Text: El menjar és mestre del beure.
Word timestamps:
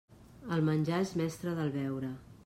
El 0.55 0.63
menjar 0.69 1.01
és 1.07 1.11
mestre 1.21 1.53
del 1.59 1.69
beure. 1.77 2.11